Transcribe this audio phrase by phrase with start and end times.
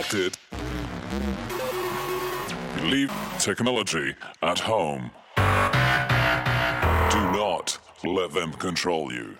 [0.00, 0.36] connected.
[2.82, 5.10] Leave technology at home.
[7.10, 9.36] Do not let them control you.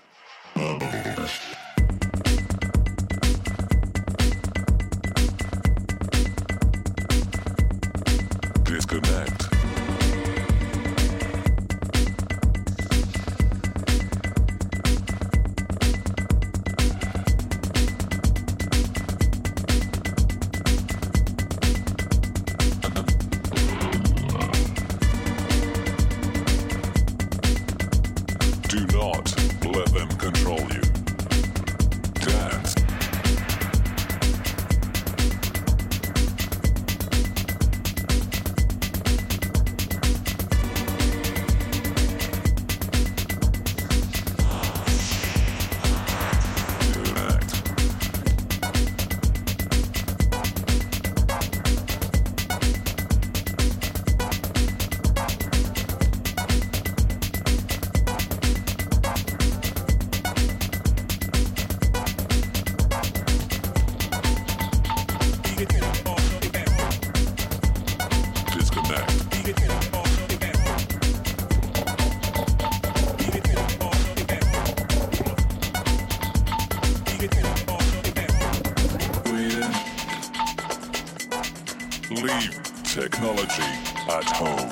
[82.11, 83.62] Leave technology
[84.09, 84.68] at home.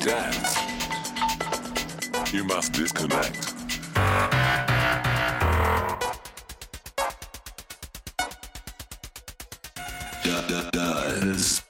[0.00, 0.56] Dance.
[2.32, 3.54] You must disconnect.
[10.72, 11.62] Dance.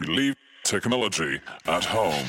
[0.00, 2.24] You leave technology at home.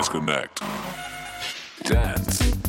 [0.00, 0.62] Disconnect.
[1.84, 2.59] Dance.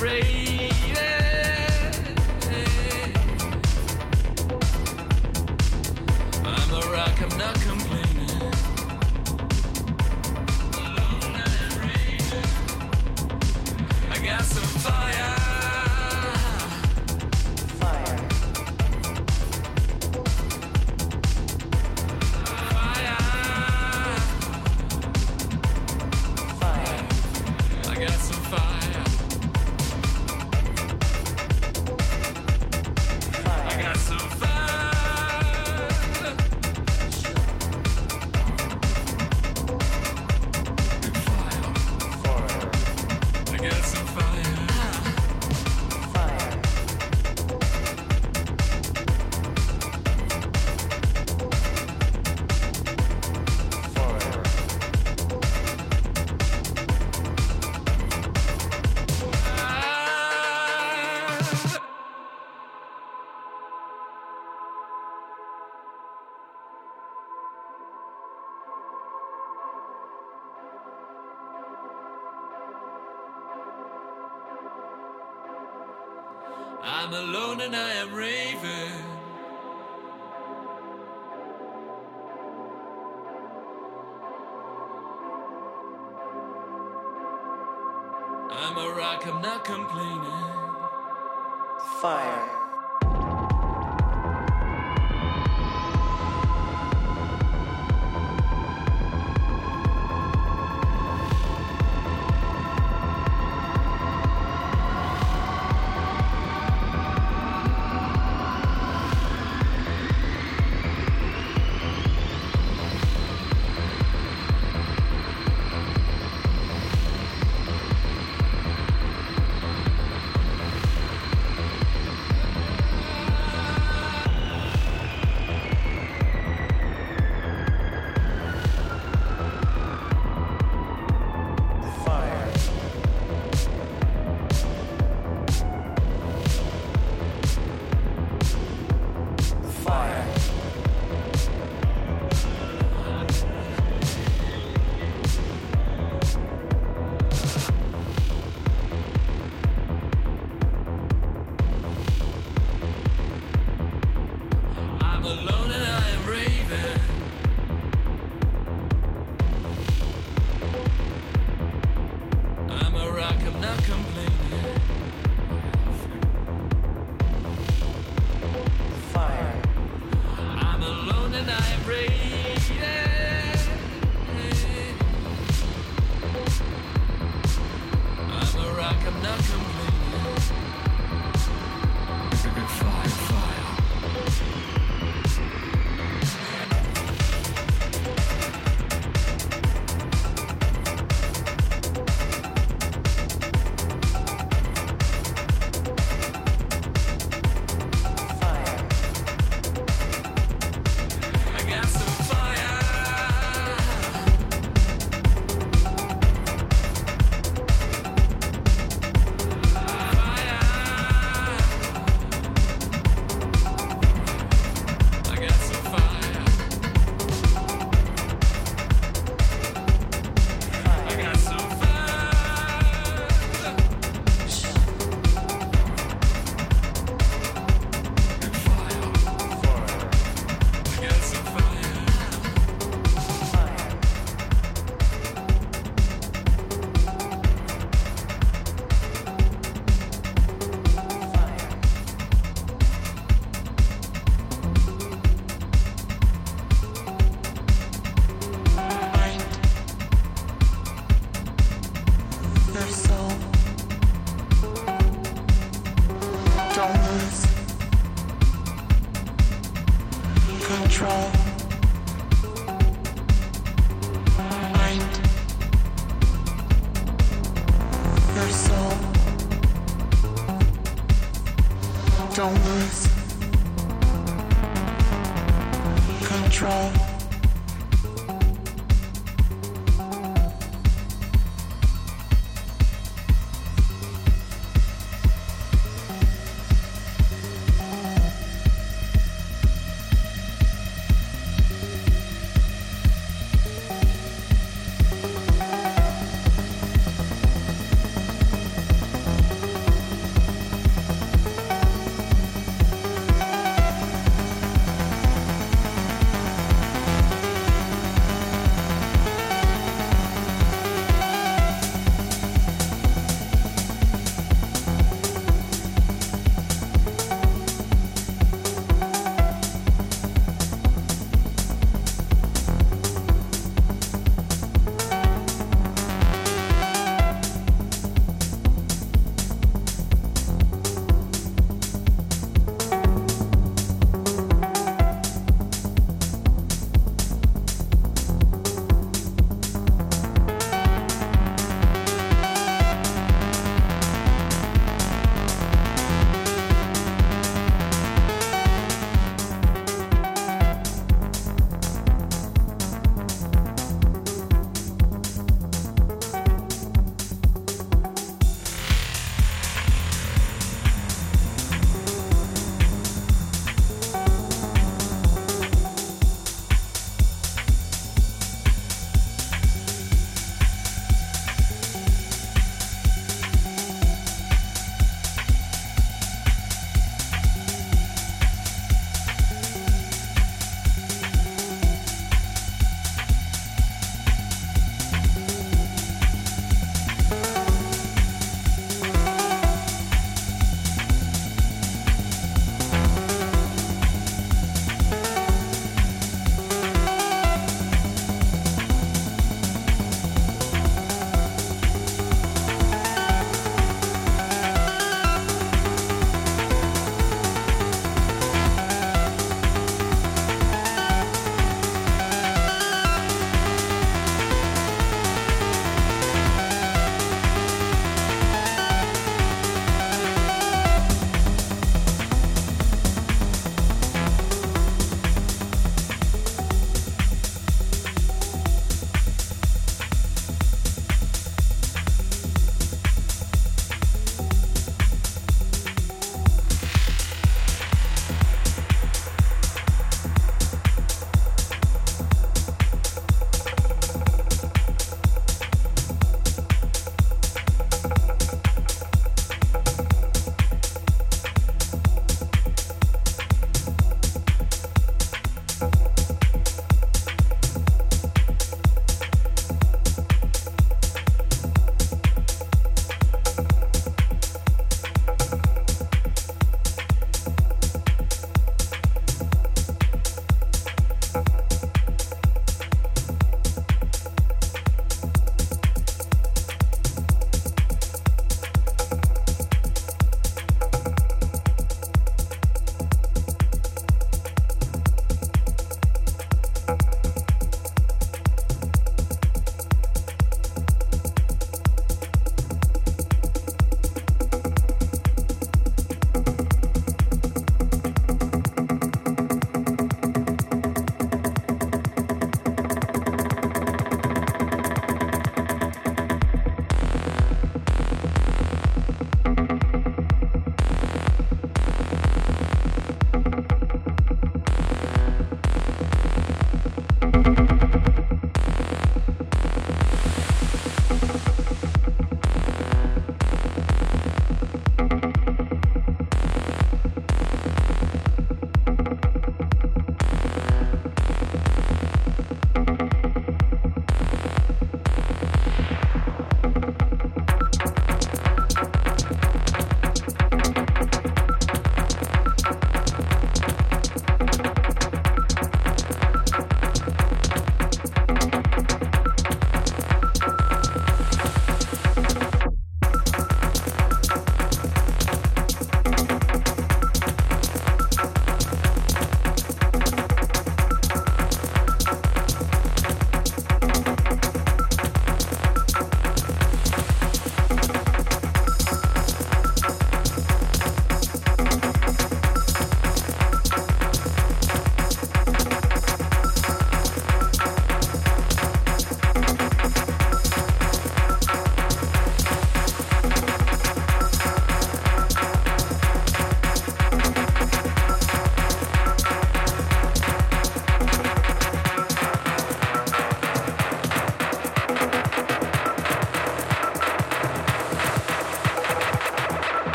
[0.00, 0.39] embrace.